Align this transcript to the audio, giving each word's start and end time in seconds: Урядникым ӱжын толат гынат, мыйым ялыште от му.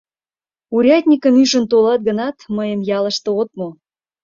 Урядникым 0.75 1.33
ӱжын 1.41 1.65
толат 1.71 2.01
гынат, 2.07 2.37
мыйым 2.55 2.81
ялыште 2.97 3.29
от 3.39 3.49
му. 3.57 3.69